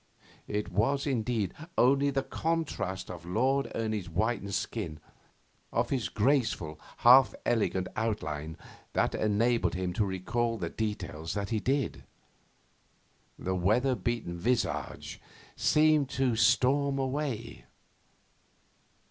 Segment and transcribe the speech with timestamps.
[0.47, 4.99] It was, indeed, only the contrast of Lord Ernie's whitened skin,
[5.71, 8.57] of his graceful, half elegant outline,
[8.93, 12.03] that enabled him to recall the details that he did.
[13.37, 15.21] The weather beaten visage
[15.55, 17.65] seemed to storm away.